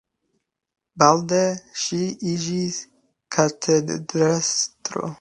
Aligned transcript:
Baldaŭe 1.03 1.51
ŝi 1.83 2.01
iĝis 2.33 2.83
katedrestro. 3.39 5.09